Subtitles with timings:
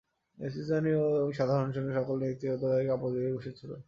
[0.37, 3.71] নেতৃস্থানীয় এবং সাধারণ সৈন্য সকলেই ব্যক্তিগত কাপড় গায়ে জড়িয়ে বসে ছিল।